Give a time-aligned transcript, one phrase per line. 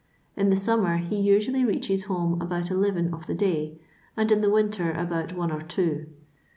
[0.35, 3.77] In the summer be usually reaches home about eleven of the day,
[4.17, 6.07] and in the wmter about one or two.